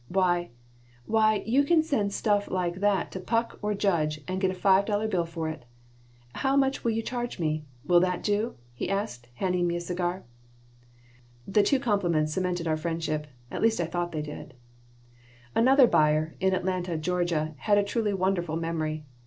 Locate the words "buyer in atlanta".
15.85-16.97